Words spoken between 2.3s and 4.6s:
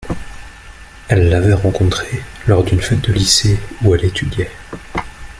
lors d'une fête du lycée où elle étudiait.